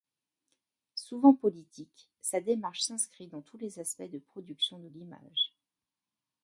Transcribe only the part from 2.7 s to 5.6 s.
s’inscrit dans tous les aspects de production de l’image.